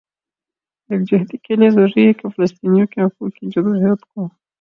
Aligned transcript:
یکجہتی 0.89 1.37
کےلئے 1.37 1.69
ضروری 1.69 2.05
ہے 2.07 2.13
کہ 2.13 2.29
فلسطینیوں 2.29 2.87
کے 2.87 3.01
حقوق 3.01 3.31
کی 3.33 3.47
جدوجہد 3.47 4.01
کو 4.05 4.27